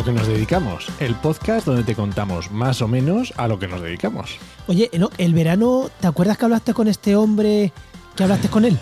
[0.00, 3.68] Lo que nos dedicamos, el podcast donde te contamos más o menos a lo que
[3.68, 4.38] nos dedicamos.
[4.66, 7.70] Oye, Enoch, el verano, ¿te acuerdas que hablaste con este hombre
[8.16, 8.78] que hablaste con él?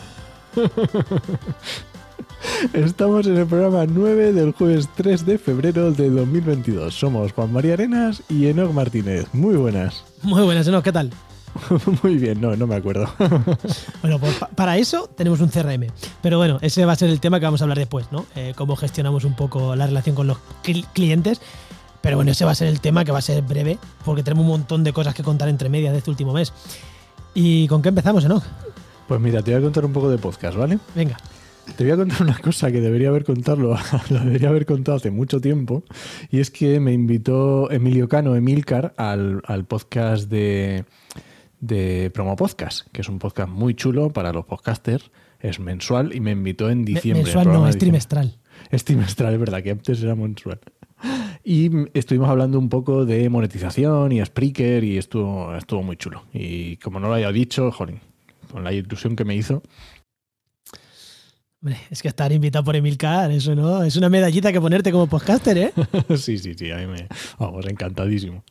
[2.73, 6.95] Estamos en el programa 9 del jueves 3 de febrero de 2022.
[6.95, 9.27] Somos Juan María Arenas y Enoch Martínez.
[9.33, 10.05] Muy buenas.
[10.23, 11.11] Muy buenas, Enoch, ¿qué tal?
[12.03, 13.09] Muy bien, no, no me acuerdo.
[14.03, 15.87] bueno, pues para eso tenemos un CRM.
[16.23, 18.27] Pero bueno, ese va a ser el tema que vamos a hablar después, ¿no?
[18.37, 20.39] Eh, cómo gestionamos un poco la relación con los
[20.93, 21.41] clientes.
[22.01, 24.45] Pero bueno, ese va a ser el tema que va a ser breve, porque tenemos
[24.45, 26.53] un montón de cosas que contar entre medias de este último mes.
[27.35, 28.45] ¿Y con qué empezamos, Enoch?
[29.09, 30.79] Pues mira, te voy a contar un poco de podcast, ¿vale?
[30.95, 31.17] Venga.
[31.77, 33.59] Te voy a contar una cosa que debería haber contado,
[34.11, 35.83] lo debería haber contado hace mucho tiempo,
[36.31, 40.85] y es que me invitó Emilio Cano, Emilcar, al, al podcast de,
[41.61, 45.11] de Promo Podcast, que es un podcast muy chulo para los podcasters.
[45.41, 47.25] Es mensual y me invitó en diciembre.
[47.25, 48.39] Mensual no, es trimestral.
[48.71, 50.59] Es trimestral, es verdad, que antes era mensual.
[51.45, 56.25] Y estuvimos hablando un poco de monetización y Spreaker y estuvo, estuvo muy chulo.
[56.33, 58.01] Y como no lo había dicho, joder,
[58.51, 59.63] con la ilusión que me hizo.
[61.63, 65.07] Hombre, es que estar invitado por Emilcar, eso no, es una medallita que ponerte como
[65.07, 65.73] podcaster, ¿eh?
[66.17, 67.09] sí, sí, sí, a mí me.
[67.39, 68.45] Vamos, encantadísimo.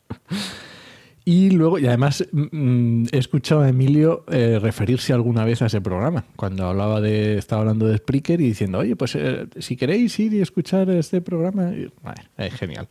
[1.30, 5.66] Y luego, y además mm, mm, he escuchado a Emilio eh, referirse alguna vez a
[5.66, 9.76] ese programa, cuando hablaba de, estaba hablando de Spreaker y diciendo, oye, pues eh, si
[9.76, 11.70] queréis ir y escuchar este programa,
[12.38, 12.88] es genial.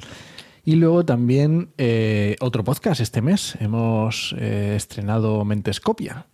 [0.64, 6.28] Y luego también eh, otro podcast este mes, hemos estrenado Mentescopia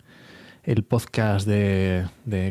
[0.64, 2.06] el podcast de,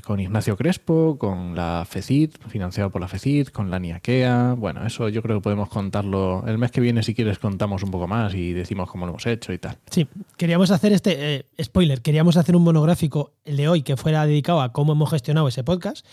[0.05, 4.55] con Ignacio Crespo, con la FECID, financiado por la FECID, con la Niaquea.
[4.57, 6.45] Bueno, eso yo creo que podemos contarlo.
[6.47, 9.27] El mes que viene, si quieres, contamos un poco más y decimos cómo lo hemos
[9.27, 9.79] hecho y tal.
[9.91, 10.07] Sí,
[10.37, 14.61] queríamos hacer este, eh, spoiler, queríamos hacer un monográfico, el de hoy, que fuera dedicado
[14.61, 16.07] a cómo hemos gestionado ese podcast.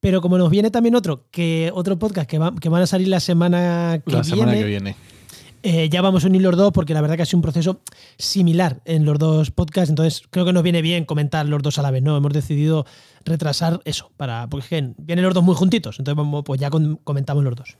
[0.00, 3.08] Pero como nos viene también otro, que otro podcast que, va, que van a salir
[3.08, 4.96] la semana que la semana que viene
[5.62, 7.80] eh, ya vamos a unir los dos porque la verdad que ha sido un proceso
[8.18, 11.82] similar en los dos podcasts, entonces creo que nos viene bien comentar los dos a
[11.82, 12.16] la vez, ¿no?
[12.16, 12.84] Hemos decidido
[13.24, 17.54] retrasar eso, para, porque vienen los dos muy juntitos, entonces vamos, pues ya comentamos los
[17.54, 17.76] dos.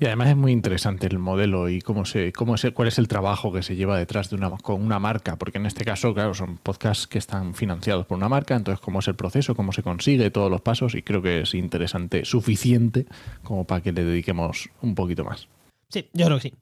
[0.00, 3.08] Y además es muy interesante el modelo y cómo se, cómo se, cuál es el
[3.08, 6.34] trabajo que se lleva detrás de una, con una marca, porque en este caso, claro,
[6.34, 9.82] son podcasts que están financiados por una marca, entonces cómo es el proceso, cómo se
[9.82, 13.06] consigue, todos los pasos, y creo que es interesante, suficiente
[13.44, 15.46] como para que le dediquemos un poquito más.
[15.88, 16.54] Sí, yo creo que sí.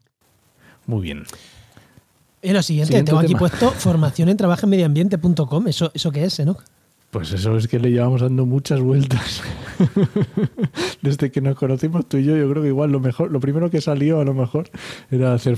[0.90, 1.22] Muy bien.
[2.42, 5.68] Y lo siguiente, tengo aquí puesto formación en trabajo en medioambiente.com.
[5.68, 6.56] ¿Eso, ¿Eso qué es, no?
[7.12, 9.42] Pues eso es que le llevamos dando muchas vueltas.
[11.02, 13.70] Desde que nos conocimos tú y yo, yo creo que igual lo mejor, lo primero
[13.70, 14.68] que salió a lo mejor
[15.12, 15.56] era hacer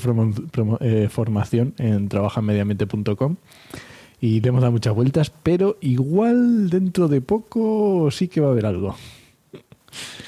[0.80, 3.36] eh, formación en trabajaenmedioambiente.com
[4.20, 8.50] y le hemos dado muchas vueltas, pero igual dentro de poco sí que va a
[8.52, 8.96] haber algo.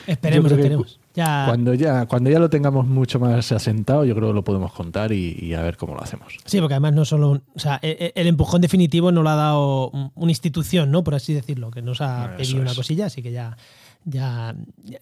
[0.07, 1.04] Esperemos, esperemos.
[1.15, 5.13] Cuando, ya, cuando ya lo tengamos mucho más asentado, yo creo que lo podemos contar
[5.13, 6.35] y, a ver cómo lo hacemos.
[6.45, 7.41] Sí, porque además no solo.
[7.55, 11.05] O sea, e, e, el, empujón definitivo no lo ha dado una institución, ¿no?
[11.05, 13.57] Por así decirlo, que nos ha pedido una cosilla, así que ya,
[14.05, 14.57] ya,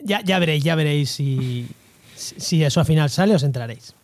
[0.04, 1.66] ya, ya veréis, ya veréis si,
[2.14, 3.94] si eso al final sale, os entraréis.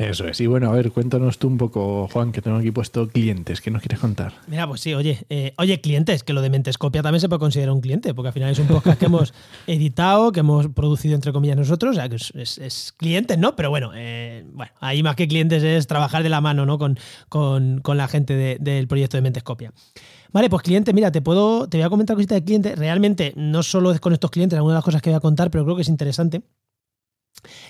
[0.00, 0.40] Eso es.
[0.40, 3.60] Y bueno, a ver, cuéntanos tú un poco, Juan, que tengo aquí puesto clientes.
[3.60, 4.32] ¿Qué nos quieres contar?
[4.46, 7.74] Mira, pues sí, oye, eh, oye, clientes, que lo de Mentescopia también se puede considerar
[7.74, 9.34] un cliente, porque al final es un podcast que hemos
[9.66, 13.54] editado, que hemos producido entre comillas nosotros, o sea, que es, es, clientes, ¿no?
[13.56, 16.78] Pero bueno, eh, bueno, ahí más que clientes es trabajar de la mano, ¿no?
[16.78, 16.96] Con,
[17.28, 19.70] con, la gente del proyecto de Mentescopia.
[20.32, 22.78] Vale, pues cliente, mira, te puedo, te voy a comentar cositas de clientes.
[22.78, 25.50] Realmente, no solo es con estos clientes, algunas de las cosas que voy a contar,
[25.50, 26.40] pero creo que es interesante.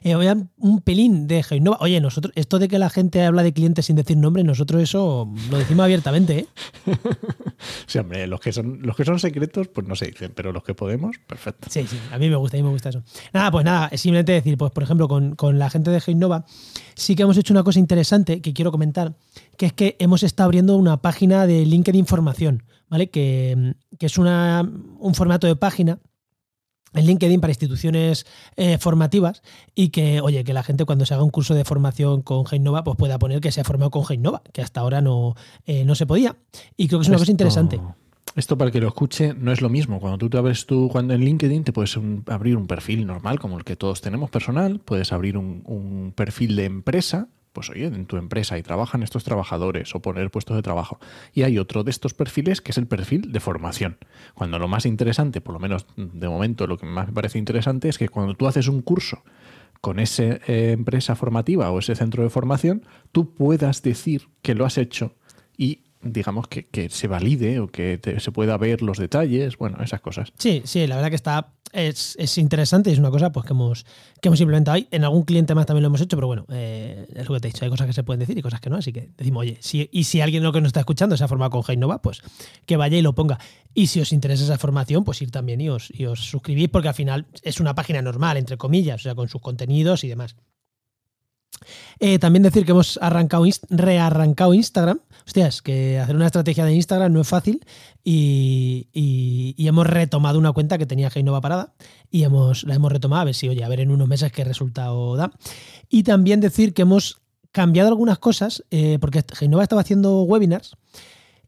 [0.02, 0.16] Eh,
[0.58, 1.78] un pelín de Geinova.
[1.80, 5.32] Oye, nosotros, esto de que la gente habla de clientes sin decir nombre, nosotros eso
[5.50, 6.46] lo decimos abiertamente, ¿eh?
[7.86, 10.62] sí, hombre, los que son, los que son secretos, pues no se dicen, pero los
[10.62, 11.68] que podemos, perfecto.
[11.70, 13.02] Sí, sí, a mí me gusta, a mí me gusta eso.
[13.32, 16.44] Nada, pues nada, simplemente decir, pues por ejemplo, con, la gente de Geinova,
[16.94, 19.14] sí que hemos hecho una cosa interesante que quiero comentar,
[19.56, 23.10] que es que hemos estado abriendo una página de LinkedIn Información, ¿vale?
[23.10, 24.68] Que, que es una,
[24.98, 25.98] un formato de página
[26.94, 28.26] en LinkedIn para instituciones
[28.56, 29.42] eh, formativas
[29.74, 32.84] y que, oye, que la gente cuando se haga un curso de formación con Geinova,
[32.84, 35.34] pues pueda poner que se ha formado con Geinova, que hasta ahora no,
[35.66, 36.36] eh, no se podía.
[36.76, 37.80] Y creo que es una cosa interesante.
[38.36, 39.98] Esto para que lo escuche no es lo mismo.
[39.98, 43.58] Cuando tú te abres tú, cuando en LinkedIn te puedes abrir un perfil normal, como
[43.58, 48.06] el que todos tenemos personal, puedes abrir un, un perfil de empresa pues oye, en
[48.06, 51.00] tu empresa y trabajan estos trabajadores o poner puestos de trabajo.
[51.32, 53.98] Y hay otro de estos perfiles que es el perfil de formación.
[54.34, 57.88] Cuando lo más interesante, por lo menos de momento lo que más me parece interesante
[57.88, 59.22] es que cuando tú haces un curso
[59.80, 64.64] con esa eh, empresa formativa o ese centro de formación, tú puedas decir que lo
[64.64, 65.14] has hecho
[65.56, 70.00] y digamos, que, que se valide o que se pueda ver los detalles, bueno, esas
[70.00, 70.32] cosas.
[70.38, 71.52] Sí, sí, la verdad que está.
[71.72, 73.86] Es, es interesante y es una cosa pues, que, hemos,
[74.20, 74.88] que hemos implementado ahí.
[74.90, 77.48] En algún cliente más también lo hemos hecho, pero bueno, eh, es lo que te
[77.48, 77.64] he dicho.
[77.64, 78.76] Hay cosas que se pueden decir y cosas que no.
[78.76, 81.28] Así que decimos, oye, si, y si alguien lo que nos está escuchando se ha
[81.28, 82.22] formado con Heinova, pues
[82.66, 83.38] que vaya y lo ponga.
[83.72, 86.88] Y si os interesa esa formación, pues ir también y os, y os suscribís, porque
[86.88, 90.34] al final es una página normal, entre comillas, o sea, con sus contenidos y demás.
[91.98, 95.00] Eh, también decir que hemos arrancado, rearrancado Instagram.
[95.30, 97.64] Hostias, que hacer una estrategia de Instagram no es fácil
[98.02, 101.72] y, y- hemos retomado una cuenta que tenía Heinova parada
[102.10, 104.42] y hemos, la hemos retomado a ver si, oye, a ver en unos meses qué
[104.42, 105.30] resultado da.
[105.88, 107.20] Y también decir que hemos
[107.52, 110.72] cambiado algunas cosas eh, porque Heinova estaba haciendo webinars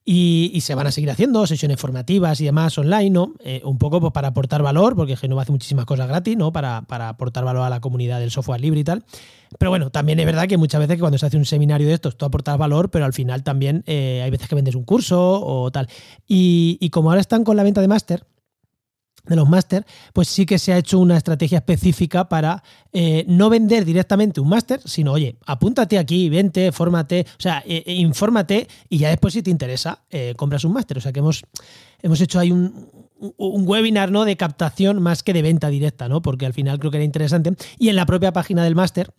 [0.05, 3.35] y, se van a seguir haciendo sesiones formativas y demás online, ¿no?
[3.41, 6.53] Eh, un poco pues, para aportar valor, porque Genova hace muchísimas cosas gratis, ¿no?
[6.53, 9.05] Para, para aportar valor a la comunidad del software libre y tal.
[9.59, 11.95] Pero bueno, también es verdad que muchas veces que cuando se hace un seminario de
[11.95, 15.41] estos, tú aportas valor, pero al final también eh, hay veces que vendes un curso
[15.45, 15.89] o tal.
[16.27, 18.25] Y, y como ahora están con la venta de máster,
[19.27, 23.51] de los máster, pues sí que se ha hecho una estrategia específica para eh, no
[23.51, 28.67] vender directamente un máster, sino, oye, apúntate aquí, vente, fórmate, o sea, eh, eh, infórmate
[28.89, 30.99] y ya después si te interesa, eh, compras un máster.
[30.99, 31.43] O sea que hemos,
[32.03, 32.89] hemos hecho ahí un,
[33.37, 34.25] un- webinar ¿no?
[34.25, 36.23] de captación más que de venta directa, ¿no?
[36.23, 37.53] Porque al final creo que era interesante.
[37.79, 39.13] Y en la propia página del máster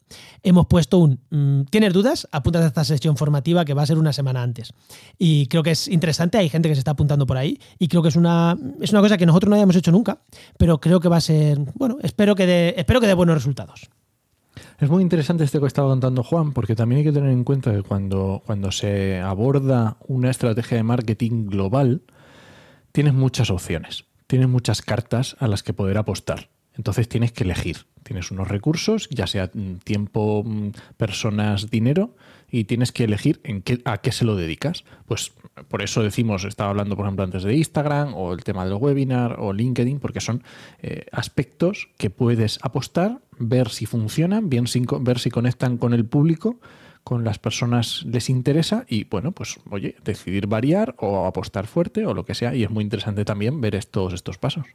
[0.44, 2.28] hemos puesto un mm, ¿tienes dudas?
[2.32, 4.74] Apúntate a esta sesión formativa que va a ser una semana antes.
[5.18, 8.02] Y creo que es interesante, hay gente que se está apuntando por ahí y creo
[8.02, 10.20] que es una, es una cosa que nosotros no habíamos hecho nunca,
[10.58, 13.90] pero creo que va a ser, bueno, espero que dé, espero que dé buenos resultados.
[14.80, 17.72] Es muy interesante este que estaba contando Juan, porque también hay que tener en cuenta
[17.72, 22.02] que cuando, cuando se aborda una estrategia de marketing global,
[22.94, 26.50] tienes muchas opciones, tienes muchas cartas a las que poder apostar.
[26.76, 27.86] Entonces tienes que elegir.
[28.04, 32.16] Tienes unos recursos, ya sea mm, tiempo, mm, personas, dinero,
[32.50, 34.84] y tienes que elegir en qué, a qué se lo dedicas.
[35.06, 35.34] Pues
[35.68, 39.38] por eso decimos, estaba hablando por ejemplo antes de Instagram o el tema del webinar
[39.40, 40.44] o LinkedIn, porque son
[40.82, 46.06] eh, aspectos que puedes apostar, ver si funcionan, bien si ver si conectan con el
[46.06, 46.60] público,
[47.04, 52.14] con las personas les interesa y bueno, pues oye, decidir variar o apostar fuerte o
[52.14, 52.56] lo que sea.
[52.56, 54.66] Y es muy interesante también ver estos, estos pasos.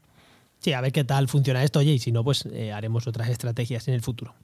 [0.61, 3.29] Sí, a ver qué tal funciona esto, oye, y si no, pues eh, haremos otras
[3.29, 4.35] estrategias en el futuro.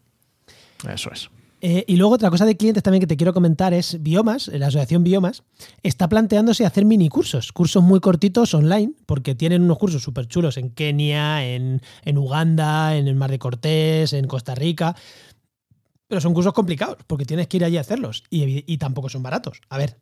[0.88, 1.28] Eso es.
[1.66, 4.66] Eh, y luego otra cosa de clientes también que te quiero comentar es Biomas, la
[4.66, 5.44] asociación Biomas,
[5.82, 10.58] está planteándose hacer mini cursos, cursos muy cortitos online, porque tienen unos cursos súper chulos
[10.58, 14.94] en Kenia, en, en Uganda, en el Mar de Cortés, en Costa Rica.
[16.14, 19.60] Pero son cursos complicados, porque tienes que ir allí a hacerlos y, tampoco son baratos.
[19.68, 19.98] A ver,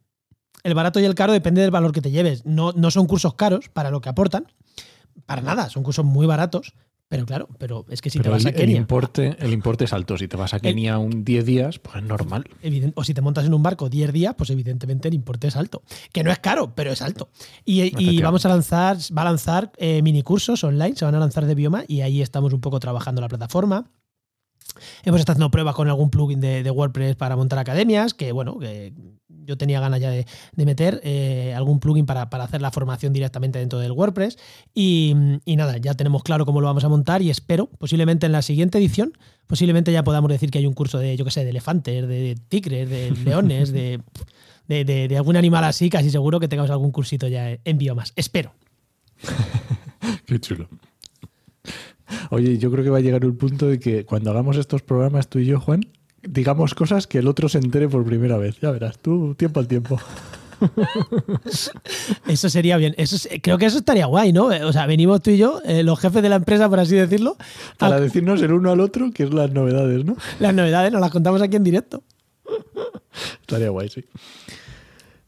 [0.63, 2.45] el barato y el caro depende del valor que te lleves.
[2.45, 4.53] No, no son cursos caros para lo que aportan,
[5.25, 6.75] para nada, son cursos muy baratos.
[7.09, 9.55] Pero claro, pero es que si Pero te vas el, a el Kenia importe, el
[9.55, 10.19] importe es alto.
[10.19, 12.45] Si te vas a Kenia un 10 días, pues es normal.
[12.63, 15.57] Evident- o si te montas en un barco 10 días, pues evidentemente el importe es
[15.57, 15.83] alto.
[16.13, 17.31] Que no es caro, pero es alto.
[17.65, 18.23] Y, y Efectivamente.
[18.23, 21.55] vamos a lanzar, va a lanzar eh, mini cursos online, se van a lanzar de
[21.55, 23.91] bioma y ahí estamos un poco trabajando la plataforma.
[25.05, 28.59] Hemos estado haciendo pruebas con algún plugin de, de WordPress para montar academias, que bueno,
[28.59, 28.93] que
[29.45, 33.13] yo tenía ganas ya de, de meter eh, algún plugin para, para hacer la formación
[33.13, 34.39] directamente dentro del WordPress.
[34.73, 35.15] Y,
[35.45, 38.43] y nada, ya tenemos claro cómo lo vamos a montar y espero, posiblemente en la
[38.43, 39.13] siguiente edición,
[39.47, 42.37] posiblemente ya podamos decir que hay un curso de, yo qué sé, de elefantes, de
[42.49, 44.01] tigres, de leones, de,
[44.69, 48.13] de, de- de algún animal así, casi seguro que tengamos algún cursito ya en biomas.
[48.17, 48.55] Espero.
[50.27, 50.69] Qué chulo.
[52.31, 55.29] Oye, yo creo que va a llegar un punto de que cuando hagamos estos programas
[55.29, 55.81] tú y yo, Juan,
[56.23, 58.59] digamos cosas que el otro se entere por primera vez.
[58.61, 59.99] Ya verás, tú tiempo al tiempo.
[62.29, 62.95] Eso sería bien.
[62.97, 64.47] Eso es- creo que eso estaría guay, ¿no?
[64.47, 67.37] O sea, venimos tú y yo, eh, los jefes de la empresa, por así decirlo,
[67.79, 70.17] Para a- decirnos el uno al otro qué es las novedades, ¿no?
[70.41, 72.03] las novedades nos las contamos aquí en directo.
[73.41, 74.05] Estaría guay, sí.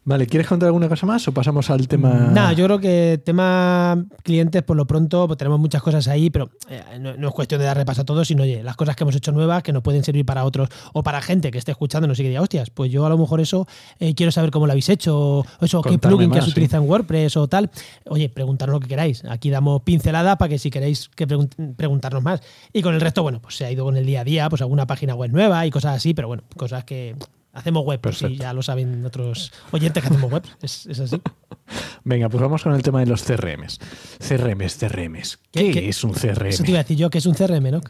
[0.06, 2.10] Vale, ¿quieres contar alguna cosa más o pasamos al tema?
[2.10, 6.50] Nada, yo creo que tema clientes, por lo pronto, pues tenemos muchas cosas ahí, pero
[6.68, 9.04] eh, no, no es cuestión de dar repaso a todo, sino oye, las cosas que
[9.04, 12.18] hemos hecho nuevas que nos pueden servir para otros o para gente que esté escuchándonos
[12.20, 13.66] y que diga, hostias, pues yo a lo mejor eso
[13.98, 16.50] eh, quiero saber cómo lo habéis hecho, o eso, qué plugin que se sí.
[16.50, 17.70] utiliza en WordPress o tal.
[18.06, 19.24] Oye, preguntarnos lo que queráis.
[19.24, 22.42] Aquí damos pincelada para que si queréis que pregun- preguntarnos más.
[22.74, 24.60] Y con el resto, bueno, pues se ha ido con el día a día, pues
[24.60, 27.16] alguna página web nueva y cosas así, pero bueno, cosas que
[27.54, 28.42] hacemos web, pues sí, Perfecto.
[28.44, 31.20] ya lo saben otros oyentes que hacemos web, es, es así.
[32.04, 33.78] Venga, pues vamos con el tema de los CRMs.
[34.18, 35.38] CRMs, CRMs.
[35.50, 36.48] ¿Qué, ¿Qué- qué- es un CRM?
[36.48, 37.80] Eso te iba a decir yo, que es un CRM, ¿no?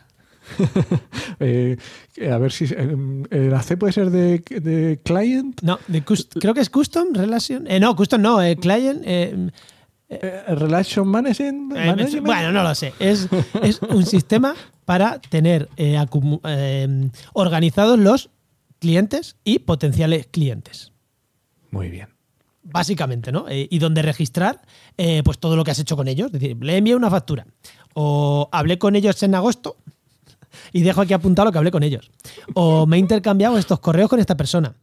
[1.41, 1.77] Eh,
[2.31, 2.67] a ver si.
[2.67, 5.61] eh, ¿La C puede ser de, de client?
[5.63, 7.67] No, de cus- creo que es Custom Relation.
[7.67, 9.05] Eh, no, Custom no, eh, Client.
[10.49, 11.73] Relation Management.
[11.73, 12.27] management?
[12.27, 12.93] bueno, no lo sé.
[13.01, 13.27] Es,
[13.63, 14.55] es un sistema
[14.85, 15.69] para tener
[17.33, 18.31] organizados los
[18.85, 20.93] clientes y potenciales clientes.
[21.71, 22.09] Muy bien.
[22.63, 23.49] básicamente, ¿no?
[23.49, 24.61] Eh, y donde registrar
[24.99, 26.27] eh, pues todo lo que has hecho con ellos.
[26.27, 27.47] Es decir, le envié una factura.
[27.95, 29.77] O hablé con ellos en agosto
[30.75, 32.11] y dejo aquí apuntado lo que hablé con ellos.
[32.53, 34.75] O me he intercambiado estos correos con esta persona.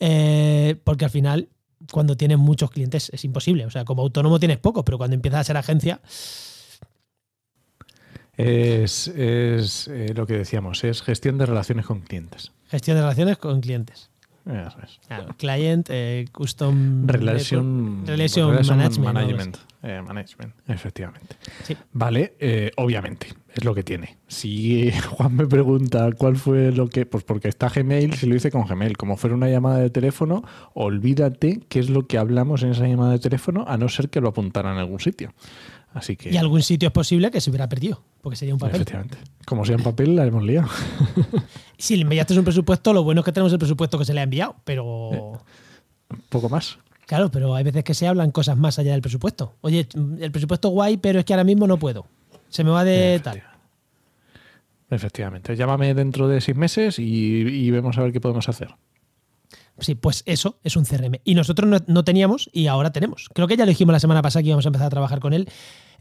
[0.00, 1.50] Eh, porque al final,
[1.92, 3.66] cuando tienes muchos clientes, es imposible.
[3.66, 6.00] O sea, como autónomo tienes pocos, pero cuando empiezas a ser agencia.
[8.36, 12.52] Es, es lo que decíamos, es gestión de relaciones con clientes.
[12.68, 14.10] Gestión de relaciones con clientes.
[14.46, 14.98] Eso es.
[15.38, 18.54] client, eh, custom relation, relation,
[19.02, 19.56] management.
[19.86, 20.54] Eh, management.
[20.66, 21.36] efectivamente.
[21.92, 24.16] Vale, eh, obviamente, es lo que tiene.
[24.26, 27.04] Si Juan me pregunta cuál fue lo que.
[27.04, 28.96] Pues porque está Gmail, si lo hice con Gmail.
[28.96, 33.12] Como fuera una llamada de teléfono, olvídate qué es lo que hablamos en esa llamada
[33.12, 35.34] de teléfono, a no ser que lo apuntaran en algún sitio.
[35.92, 36.30] Así que...
[36.30, 38.76] Y algún sitio es posible que se hubiera perdido, porque sería un papel.
[38.76, 39.18] Efectivamente.
[39.44, 40.68] Como sea en papel, la hemos liado.
[41.78, 44.20] si le enviaste un presupuesto, lo bueno es que tenemos el presupuesto que se le
[44.20, 45.08] ha enviado, pero.
[45.10, 45.36] Un
[46.16, 46.78] eh, poco más.
[47.06, 49.54] Claro, pero hay veces que se hablan cosas más allá del presupuesto.
[49.60, 49.86] Oye,
[50.20, 52.06] el presupuesto guay, pero es que ahora mismo no puedo.
[52.48, 53.42] Se me va de tal.
[54.90, 55.56] Efectivamente.
[55.56, 58.74] Llámame dentro de seis meses y, vemos a ver qué podemos hacer.
[59.78, 61.16] Sí, pues eso es un CRM.
[61.24, 63.28] Y nosotros no, no, teníamos y ahora tenemos.
[63.34, 65.32] Creo que ya lo dijimos la semana pasada que íbamos a empezar a trabajar con
[65.32, 65.48] él.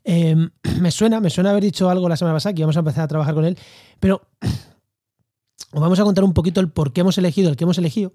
[0.04, 3.04] Em, me suena, me suena haber dicho algo la semana pasada que íbamos a empezar
[3.04, 3.58] a trabajar con él,
[4.00, 4.22] pero
[5.72, 8.14] os vamos a contar un poquito el por qué hemos elegido el que hemos elegido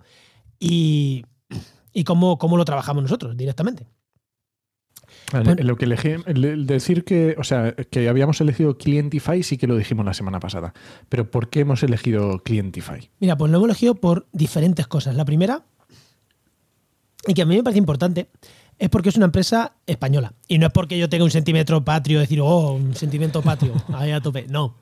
[0.61, 1.25] y,
[2.05, 3.87] cómo, cómo, lo trabajamos nosotros directamente.
[5.33, 9.77] lo que elegí, el decir que, o sea, que habíamos elegido Clientify sí que lo
[9.77, 10.73] dijimos la semana pasada,
[11.09, 13.11] pero ¿por qué hemos elegido Clientify?
[13.21, 15.15] Mira, pues lo hemos elegido por diferentes cosas.
[15.15, 15.65] La primera,
[17.27, 18.29] y que a mí me parece importante,
[18.79, 20.35] es porque es una empresa española.
[20.47, 24.13] Y no es porque yo tenga un sentimiento patrio, decir, oh, un sentimiento patrio, ahí
[24.13, 24.47] a tope.
[24.49, 24.75] No.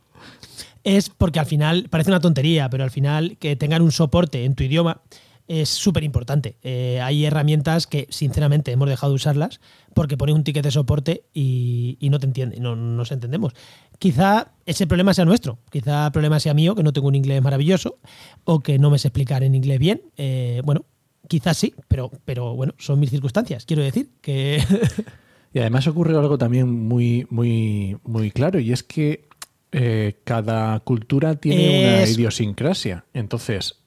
[0.84, 4.54] Es porque al final, parece una tontería, pero al final que tengan un soporte en
[4.54, 5.00] tu idioma
[5.48, 6.56] es súper importante.
[6.62, 9.60] Eh, hay herramientas que, sinceramente, hemos dejado de usarlas
[9.94, 13.52] porque pones un ticket de soporte y, no te entiende, no nos entendemos.
[13.98, 17.42] Quizá ese problema sea nuestro, quizá el problema sea mío, que no tengo un inglés
[17.42, 17.98] maravilloso
[18.44, 20.02] o que no me sé explicar en inglés bien.
[20.16, 20.84] Eh, bueno,
[21.28, 23.64] Quizás sí, pero, pero bueno, son mis circunstancias.
[23.64, 24.62] Quiero decir que.
[25.52, 29.28] y además ocurre algo también muy, muy, muy claro, y es que
[29.72, 33.04] eh, cada cultura tiene una idiosincrasia.
[33.12, 33.80] Entonces,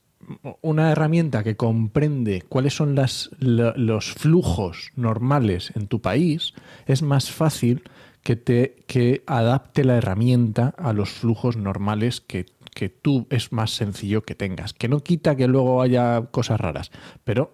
[0.62, 6.54] una herramienta que comprende cuáles son las, los flujos normales en tu país
[6.86, 7.84] es más fácil
[8.24, 12.46] que te que adapte la herramienta a los flujos normales que
[12.80, 14.74] que tú es más sencillo que tengas.
[14.74, 16.92] Que no quita que luego haya cosas raras,
[17.26, 17.54] pero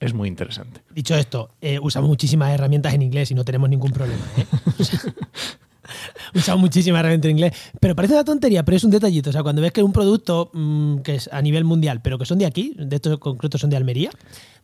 [0.00, 0.80] es muy interesante.
[0.94, 4.24] Dicho esto, eh, usamos muchísimas herramientas en inglés y no tenemos ningún problema.
[4.36, 4.46] ¿eh?
[6.34, 7.52] usamos muchísimas herramientas en inglés.
[7.80, 9.30] Pero parece una tontería, pero es un detallito.
[9.30, 12.26] O sea, cuando ves que un producto mm, que es a nivel mundial, pero que
[12.26, 14.10] son de aquí, de estos concretos son de Almería,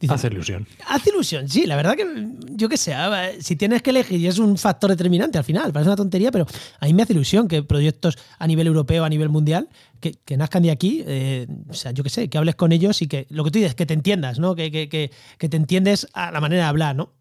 [0.08, 0.66] hace ilusión.
[0.88, 1.66] Hace ilusión, sí.
[1.66, 2.04] La verdad que
[2.52, 2.94] yo qué sé,
[3.40, 6.46] si tienes que elegir y es un factor determinante al final, parece una tontería, pero
[6.80, 9.68] a mí me hace ilusión que proyectos a nivel europeo, a nivel mundial,
[10.00, 13.06] que, nazcan de aquí, eh, o sea, yo qué sé, que hables con ellos y
[13.06, 14.56] que lo que tú dices, que te entiendas, ¿no?
[14.56, 17.12] Que, que, que te entiendes a la manera de hablar, ¿no?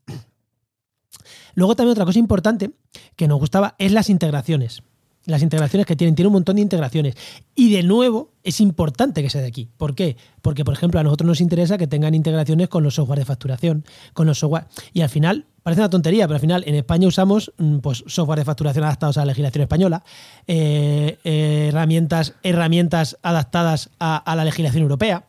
[1.55, 2.71] Luego también otra cosa importante
[3.15, 4.83] que nos gustaba es las integraciones
[5.25, 7.15] las integraciones que tienen, tiene un montón de integraciones.
[7.55, 9.69] Y de nuevo, es importante que sea de aquí.
[9.77, 10.17] ¿Por qué?
[10.41, 13.85] Porque, por ejemplo, a nosotros nos interesa que tengan integraciones con los software de facturación,
[14.13, 14.65] con los software.
[14.93, 18.39] Y al final, parece una tontería, pero al final en España usamos mm, pues, software
[18.39, 20.03] de facturación adaptados a la legislación española,
[20.47, 25.25] eh, eh, herramientas, herramientas adaptadas a la legislación europea.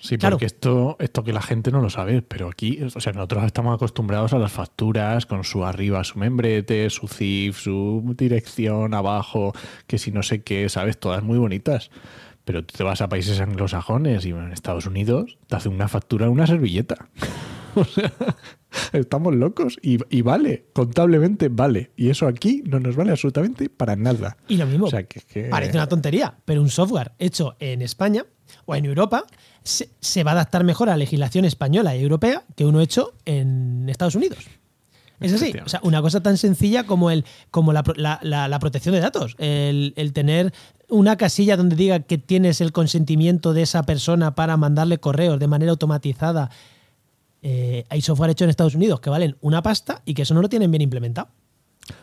[0.00, 3.44] Sí, porque esto, esto que la gente no lo sabe, pero aquí, o sea, nosotros
[3.44, 9.52] estamos acostumbrados a las facturas con su arriba, su membrete, su CIF, su dirección abajo,
[9.88, 10.98] que si no sé qué, ¿sabes?
[10.98, 11.90] Todas muy bonitas.
[12.44, 16.26] Pero tú te vas a países anglosajones y en Estados Unidos te hacen una factura
[16.26, 17.08] en una servilleta.
[17.74, 18.12] o sea,
[18.92, 21.90] estamos locos y, vale, contablemente vale.
[21.96, 24.36] Y eso aquí no nos vale absolutamente para nada.
[24.46, 24.88] Y lo mismo,
[25.50, 28.24] parece una tontería, pero un software hecho en España
[28.64, 29.26] o en Europa
[29.62, 33.88] se, va a adaptar mejor a la legislación española y europea que uno hecho en
[33.88, 34.38] Estados Unidos.
[35.20, 35.52] Es así.
[35.64, 37.82] O sea, una cosa tan sencilla como, el, como la,
[38.60, 39.34] protección de datos.
[39.38, 40.52] El, tener
[40.88, 45.48] una casilla donde diga que tienes el consentimiento de esa persona para mandarle correos de
[45.48, 46.50] manera automatizada.
[47.42, 50.42] Eh, hay software hecho en Estados Unidos que valen una pasta y que eso no
[50.42, 51.28] lo tienen bien implementado.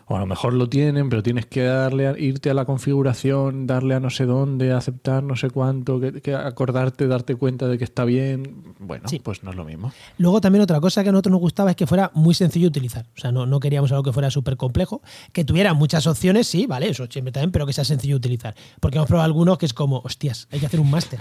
[0.07, 3.67] O a lo mejor lo tienen, pero tienes que darle a- irte a la configuración,
[3.67, 7.77] darle a no sé dónde, aceptar no sé cuánto, que, que acordarte, darte cuenta de
[7.77, 8.63] que está bien.
[8.79, 9.19] Bueno, Sí.
[9.19, 9.91] pues no es lo mismo.
[10.17, 12.69] Luego también otra cosa que a nosotros nos gustaba es que fuera muy sencillo de
[12.69, 13.05] utilizar.
[13.15, 15.01] O sea, no, no queríamos algo que fuera súper complejo.
[15.33, 18.55] Que tuviera muchas opciones, sí, vale, eso siempre también, pero que sea sencillo de utilizar.
[18.79, 21.19] Porque hemos probado algunos que es como, hostias, hay que hacer un máster.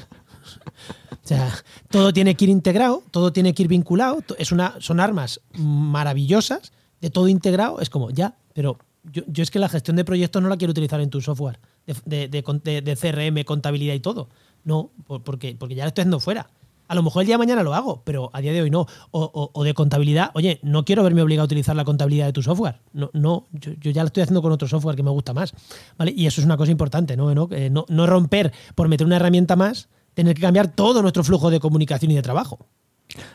[1.12, 1.48] O sea,
[1.90, 4.22] todo tiene que ir integrado, todo tiene que ir vinculado.
[4.38, 7.80] Es una, son armas maravillosas, de todo integrado.
[7.80, 8.78] Es como, ya, pero
[9.12, 11.58] yo, yo es que la gestión de proyectos no la quiero utilizar en tu software
[12.06, 14.30] de, de- de CRM, contabilidad y todo.
[14.64, 16.48] No, por- porque, porque ya lo estoy haciendo fuera.
[16.86, 18.86] A lo mejor el día de mañana lo hago, pero a día de hoy no.
[19.10, 22.42] O, o- de contabilidad, oye, no quiero verme obligado a utilizar la contabilidad de tu
[22.42, 22.80] software.
[22.92, 25.54] No, no yo, yo ya lo estoy haciendo con otro software que me gusta más.
[25.98, 26.12] ¿vale?
[26.16, 27.34] Y eso es una cosa importante, ¿no?
[27.34, 27.48] ¿no?
[27.52, 31.50] Eh, no, no romper por meter una herramienta más, tener que cambiar todo nuestro flujo
[31.50, 32.66] de comunicación y de trabajo.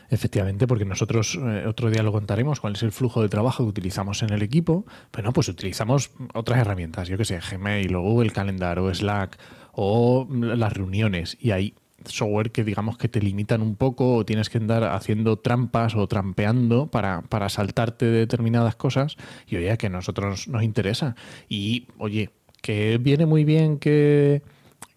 [0.08, 3.70] Efectivamente, porque nosotros eh, otro día lo contaremos cuál es el flujo de trabajo que
[3.70, 4.84] utilizamos en el equipo.
[5.10, 9.38] Pero no, pues utilizamos otras herramientas, yo que sé, Gmail o Google Calendar o Slack
[9.72, 11.36] o las reuniones.
[11.40, 15.38] Y hay software que digamos que te limitan un poco o tienes que andar haciendo
[15.38, 19.16] trampas o trampeando para, para saltarte determinadas cosas.
[19.46, 21.16] Y oye, que a nosotros nos interesa.
[21.48, 22.30] Y oye,
[22.62, 24.42] que viene muy bien que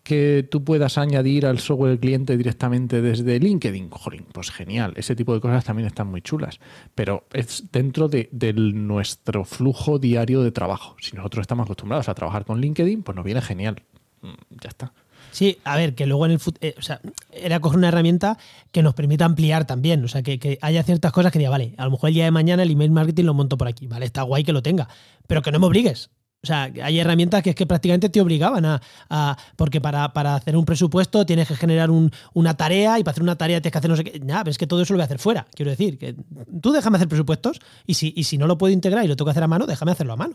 [0.03, 4.93] que tú puedas añadir al software del cliente directamente desde LinkedIn, jolín, pues genial.
[4.97, 6.59] Ese tipo de cosas también están muy chulas.
[6.93, 8.29] Pero es dentro de,
[8.73, 10.95] nuestro flujo diario de trabajo.
[10.99, 13.81] Si nosotros estamos acostumbrados a trabajar con LinkedIn, pues nos viene genial.
[14.21, 14.93] Mm, Ya está.
[15.31, 18.37] Sí, a ver, que luego en el fut- eh, o sea, era coger una herramienta
[18.71, 20.03] que nos permita ampliar también.
[20.03, 22.25] O sea, que, que haya ciertas cosas que diga, vale, a lo mejor el día
[22.25, 23.87] de mañana el email marketing lo monto por aquí.
[23.87, 24.87] Vale, está guay que lo tenga.
[25.25, 26.11] Pero que no me obligues.
[26.43, 28.81] O sea, hay herramientas que es que prácticamente te obligaban a.
[29.09, 33.13] a- porque para, para hacer un presupuesto tienes que generar un- una tarea y para
[33.13, 34.19] hacer una tarea tienes que hacer no sé qué.
[34.19, 35.47] Nada, pero es que todo eso lo voy a hacer fuera.
[35.55, 36.15] Quiero decir, que
[36.61, 39.27] tú déjame hacer presupuestos y si, y si no lo puedo integrar y lo tengo
[39.27, 40.33] que hacer a mano, déjame hacerlo a mano.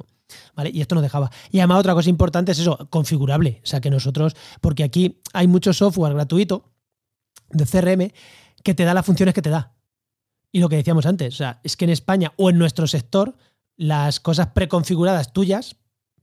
[0.57, 0.71] ¿Vale?
[0.73, 1.31] Y esto nos dejaba.
[1.51, 3.61] Y además, otra cosa importante es eso, configurable.
[3.63, 6.73] O sea, que nosotros, porque aquí hay mucho software gratuito
[7.51, 8.13] de CRM
[8.65, 9.75] que te da las funciones que te da.
[10.53, 13.37] Y lo que decíamos antes, o sea, es que en España o en nuestro sector,
[13.77, 15.77] las cosas preconfiguradas tuyas,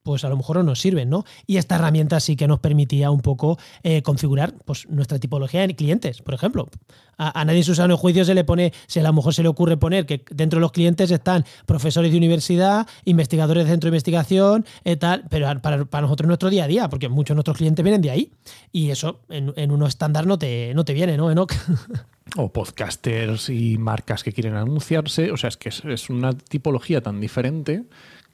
[0.06, 1.26] pues a lo mejor no nos sirven, ¿no?
[1.48, 5.76] Y esta herramienta sí que nos permitía un poco eh, configurar pues, nuestra tipología de
[5.76, 6.70] clientes, por ejemplo.
[7.18, 9.42] A, a nadie en su sano juicio se le pone, se, a lo mejor se
[9.42, 13.88] le ocurre poner que dentro de los clientes están profesores de universidad, investigadores de centro
[13.88, 17.38] de investigación, eh, tal, pero para, para nosotros nuestro día a día, porque muchos de
[17.38, 18.32] nuestros clientes vienen de ahí.
[18.72, 21.52] Y eso en, en uno estándar no te, no te viene, ¿no, Enoch?
[22.38, 25.32] O podcasters y marcas que quieren anunciarse.
[25.32, 27.84] O sea, es que es, es una tipología tan diferente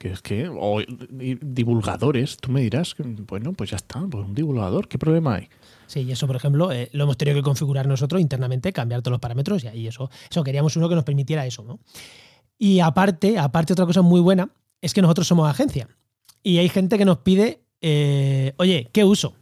[0.02, 0.48] que es que.
[0.48, 0.80] O
[1.40, 2.96] divulgadores, tú me dirás,
[3.28, 5.48] bueno, pues ya está, pues un divulgador, ¿qué problema hay?
[5.86, 9.12] Sí, y eso, por ejemplo, eh, lo hemos tenido que configurar nosotros internamente, cambiar todos
[9.12, 11.78] los parámetros y ahí eso, eso queríamos uno que nos permitiera eso, ¿no?
[12.58, 15.88] Y aparte, aparte otra cosa muy buena es que nosotros somos agencia
[16.42, 19.34] y hay gente que nos pide, eh, oye, ¿qué uso?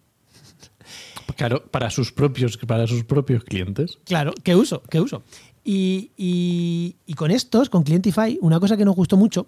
[1.36, 3.98] Claro, para sus propios, para sus propios clientes.
[4.04, 4.82] Claro, ¿qué uso?
[4.90, 5.22] ¿Qué uso?
[5.64, 9.46] Y, y- y con estos, con Clientify, una cosa que nos gustó mucho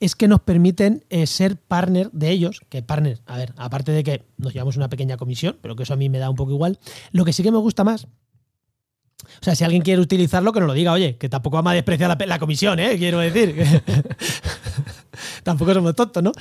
[0.00, 4.04] es que nos permiten eh, ser partner de ellos, que partner, a ver, aparte de
[4.04, 6.52] que nos llevamos una pequeña comisión, pero que eso a mí me da un poco
[6.52, 6.78] igual,
[7.12, 10.66] lo que sí que me gusta más, o sea, si alguien quiere utilizarlo, que nos
[10.66, 12.96] lo diga, oye, que tampoco vamos a despreciar la, la comisión, ¿eh?
[12.98, 13.54] quiero decir,
[15.42, 16.32] tampoco somos tontos, ¿no?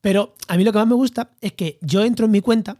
[0.00, 2.76] Pero a mí lo que más me gusta es que yo entro en mi cuenta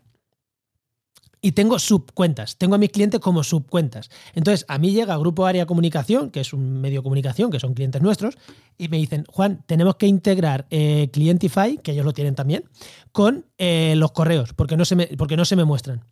[1.40, 2.57] y tengo subcuentas.
[2.57, 4.11] Tengo a mis clientes como subcuentas.
[4.35, 7.74] Entonces, a mí llega Grupo Área Comunicación, que es un medio de comunicación, que son
[7.74, 8.37] clientes nuestros,
[8.77, 12.64] y me dicen, Juan, tenemos que integrar eh, Clientify, que ellos lo tienen también,
[13.12, 16.05] con eh, los correos, porque no, se me, porque no se me muestran.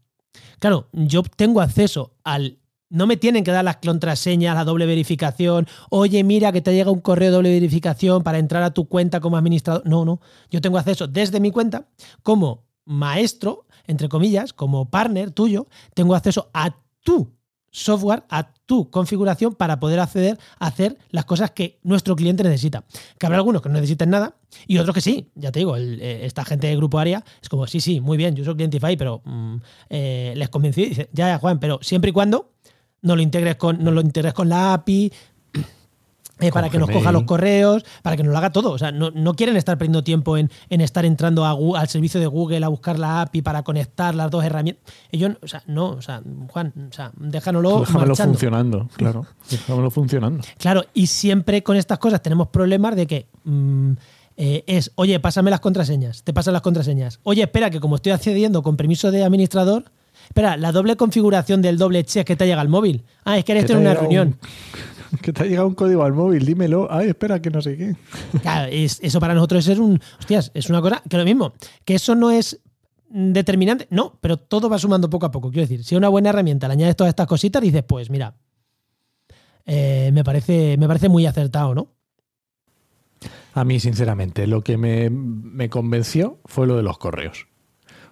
[0.58, 2.58] Claro, yo tengo acceso al...
[2.88, 5.66] No me tienen que dar las contraseñas, la doble verificación.
[5.90, 9.18] Oye, mira que te llega un correo de doble verificación para entrar a tu cuenta
[9.18, 9.82] como administrador.
[9.86, 10.20] No, no.
[10.52, 11.88] Yo tengo acceso desde mi cuenta
[12.22, 17.36] como maestro, entre comillas, como partner tuyo, tengo acceso a tu
[17.70, 22.84] software, a tu configuración para poder acceder a hacer las cosas que nuestro cliente necesita.
[23.18, 25.30] Que habrá algunos que no necesiten nada y otros que sí.
[25.34, 28.34] Ya te digo, eh, esta gente de Grupo Área es como, sí, sí, muy bien,
[28.34, 29.56] yo soy Clientify, pero mm,
[29.90, 30.86] eh, les convencí.
[30.86, 32.52] Dice, ya, ya, Juan, pero siempre y cuando
[33.02, 35.12] no lo integres con, no lo integres con la API,
[36.40, 38.70] eh, para que nos coja los correos, para que nos lo haga todo.
[38.72, 42.20] O sea, no, no quieren estar perdiendo tiempo en, en estar entrando a al servicio
[42.20, 44.84] de Google a buscar la API para conectar las dos herramientas.
[45.12, 48.32] Ellos, o sea, no, o sea, Juan, o sea, déjanoslo Déjamelo marchando.
[48.34, 49.26] funcionando, claro.
[49.50, 50.44] Déjamelo funcionando.
[50.58, 53.92] Claro, y siempre con estas cosas tenemos problemas de que mm,
[54.36, 57.20] eh, es, oye, pásame las contraseñas, te pasan las contraseñas.
[57.22, 59.84] Oye, espera, que como estoy accediendo con permiso de administrador,
[60.28, 63.04] espera, la doble configuración del doble check que te llega al móvil.
[63.24, 64.38] Ah, es que eres en una un- reunión.
[65.22, 66.88] que te ha llegado un código al móvil, dímelo.
[66.90, 67.96] Ay, espera, que no sé qué.
[68.42, 70.00] Claro, es- eso para nosotros es un.
[70.18, 71.52] Hostias, es una cosa que lo mismo.
[71.84, 72.60] Que eso no es
[73.08, 73.86] determinante.
[73.90, 75.50] No, pero todo va sumando poco a poco.
[75.50, 78.34] Quiero decir, si es una buena herramienta, le añades todas estas cositas, dices, pues mira,
[79.64, 81.88] eh, me, parece, me parece muy acertado, ¿no?
[83.54, 87.46] A mí, sinceramente, lo que me, me convenció fue lo de los correos.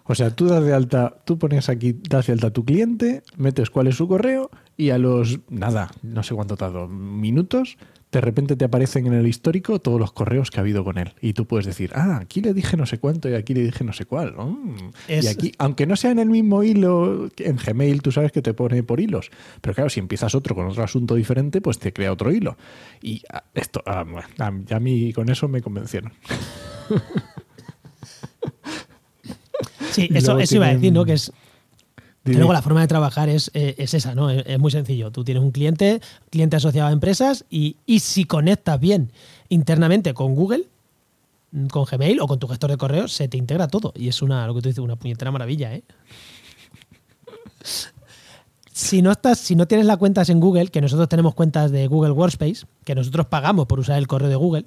[0.06, 3.22] O sea, tú das de alta, tú pones aquí, das de alta a tu cliente,
[3.36, 7.78] metes cuál es su correo y a los, nada, no sé cuánto tardo, minutos,
[8.12, 11.14] de repente te aparecen en el histórico todos los correos que ha habido con él.
[11.20, 13.82] Y tú puedes decir, ah, aquí le dije no sé cuánto y aquí le dije
[13.82, 14.34] no sé cuál.
[14.36, 14.74] Mm.
[15.08, 18.40] Es- Y aquí, aunque no sea en el mismo hilo, en Gmail tú sabes que
[18.42, 19.30] te pone por hilos.
[19.62, 22.56] Pero claro, si empiezas otro con otro asunto diferente, pues te crea otro hilo.
[23.02, 26.12] Y ah, esto, ah, bueno, a mí- a mí con eso me convencieron.
[29.94, 31.04] Sí, eso, eso iba a decir, tienen- ¿no?
[31.04, 31.32] Que es.
[32.24, 34.30] luego la forma de trabajar es, eh, es esa, ¿no?
[34.30, 35.10] Es, es muy sencillo.
[35.10, 39.12] Tú tienes un cliente, cliente asociado a empresas, y, y si conectas bien
[39.48, 40.64] internamente con Google,
[41.70, 43.92] con Gmail o con tu gestor de correos, se te integra todo.
[43.94, 45.82] Y es una, lo que tú dices, una puñetera maravilla, ¿eh?
[48.72, 51.86] Si no, estás, si no tienes las cuentas en Google, que nosotros tenemos cuentas de
[51.86, 54.64] Google Workspace, que nosotros pagamos por usar el correo de Google,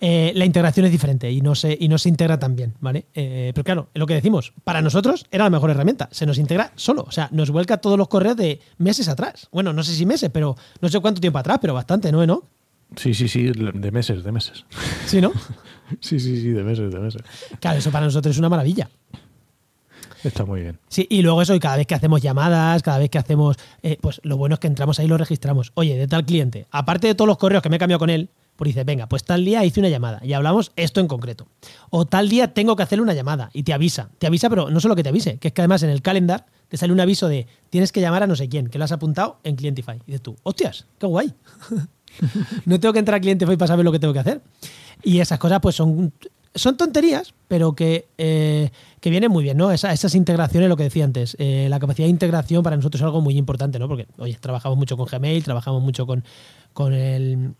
[0.00, 3.06] eh, la integración es diferente y no se, y no se integra tan bien, ¿vale?
[3.14, 6.38] Eh, pero claro, es lo que decimos, para nosotros era la mejor herramienta, se nos
[6.38, 9.48] integra solo, o sea, nos vuelca todos los correos de meses atrás.
[9.52, 12.26] Bueno, no sé si meses, pero no sé cuánto tiempo atrás, pero bastante, ¿no?
[12.26, 12.42] ¿No?
[12.94, 14.64] Sí, sí, sí, de meses, de meses.
[15.06, 15.32] Sí, ¿no?
[16.00, 17.22] Sí, sí, sí, de meses, de meses.
[17.60, 18.90] Claro, eso para nosotros es una maravilla.
[20.24, 20.80] Está muy bien.
[20.88, 23.96] Sí, y luego eso, y cada vez que hacemos llamadas, cada vez que hacemos, eh,
[24.00, 25.70] pues lo bueno es que entramos ahí y lo registramos.
[25.74, 28.30] Oye, de tal cliente, aparte de todos los correos que me he cambiado con él,
[28.56, 31.46] pues dice, venga, pues tal día hice una llamada y hablamos esto en concreto.
[31.90, 34.08] O tal día tengo que hacerle una llamada y te avisa.
[34.18, 36.46] Te avisa, pero no solo que te avise, que es que además en el calendar
[36.68, 38.92] te sale un aviso de tienes que llamar a no sé quién, que lo has
[38.92, 39.96] apuntado en Clientify.
[40.06, 41.32] Y dices tú, hostias, qué guay.
[42.64, 44.40] no tengo que entrar a Clientify para saber lo que tengo que hacer.
[45.02, 46.12] Y esas cosas pues son,
[46.54, 49.70] son tonterías, pero que, eh, que vienen muy bien, ¿no?
[49.70, 53.04] Esa- esas integraciones, lo que decía antes, eh, la capacidad de integración para nosotros es
[53.04, 53.86] algo muy importante, ¿no?
[53.88, 56.24] Porque, oye, trabajamos mucho con Gmail, trabajamos mucho con,
[56.72, 57.54] con el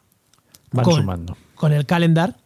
[0.73, 1.37] Van con, sumando.
[1.55, 2.37] con el calendar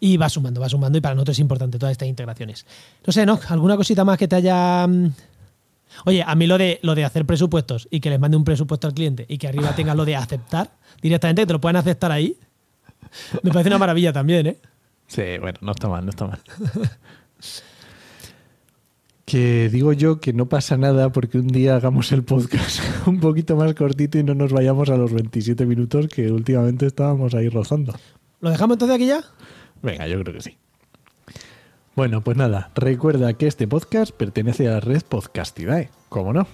[0.00, 2.66] y va sumando, va sumando y para nosotros es importante todas estas integraciones.
[3.06, 3.38] No sé, ¿no?
[3.48, 4.86] ¿Alguna cosita más que te haya...
[4.86, 5.12] mm?
[6.06, 8.86] Oye, a mí lo de, lo de hacer presupuestos y que les mande un presupuesto
[8.86, 12.10] al cliente y que arriba tenga lo de aceptar directamente, que te lo puedan aceptar
[12.10, 12.36] ahí,
[13.42, 14.58] me parece una maravilla también, ¿eh?
[15.06, 16.40] Sí, bueno, no está mal, no está mal.
[19.24, 23.56] que digo yo que no pasa nada porque un día hagamos el podcast un poquito
[23.56, 27.94] más cortito y no nos vayamos a los 27 minutos que últimamente estábamos ahí rozando.
[28.40, 29.20] ¿Lo dejamos entonces aquí ya?
[29.82, 30.56] Venga, yo creo que sí.
[31.94, 36.46] Bueno, pues nada, recuerda que este podcast pertenece a la red Podcastidae, ¿cómo no?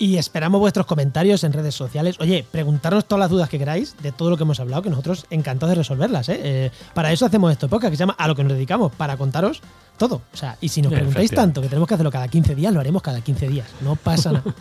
[0.00, 2.16] Y esperamos vuestros comentarios en redes sociales.
[2.20, 5.26] Oye, preguntarnos todas las dudas que queráis de todo lo que hemos hablado, que nosotros
[5.28, 6.30] encantados de resolverlas.
[6.30, 6.40] ¿eh?
[6.42, 9.18] Eh, para eso hacemos esto podcast que se llama A lo que nos dedicamos, para
[9.18, 9.60] contaros
[9.98, 10.22] todo.
[10.32, 12.80] O sea, y si nos preguntáis tanto que tenemos que hacerlo cada 15 días, lo
[12.80, 13.68] haremos cada 15 días.
[13.82, 14.44] No pasa nada.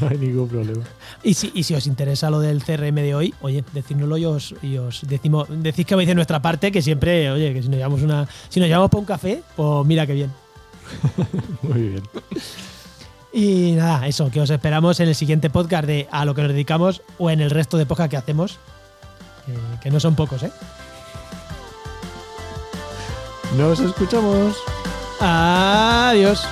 [0.00, 0.84] No hay ningún problema.
[1.22, 4.54] Y si, y si os interesa lo del CRM de hoy, oye, decídnoslo y os,
[4.60, 7.78] y os decimos, decís que vais de nuestra parte, que siempre, oye, que si nos
[7.78, 10.32] llevamos una, si nos llevamos para un café, pues mira qué bien.
[11.62, 12.02] Muy bien.
[13.38, 16.52] Y nada, eso, que os esperamos en el siguiente podcast de A lo que nos
[16.52, 18.58] dedicamos o en el resto de podcast que hacemos,
[19.44, 20.50] que- que no son pocos, ¿eh?
[23.58, 24.56] Nos escuchamos.
[25.20, 26.46] Adiós.